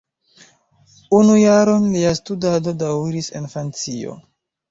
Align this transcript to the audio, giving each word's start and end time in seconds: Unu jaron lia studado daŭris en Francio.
Unu 1.17 1.35
jaron 1.41 1.85
lia 1.97 2.15
studado 2.21 2.75
daŭris 2.85 3.31
en 3.41 3.47
Francio. 3.55 4.19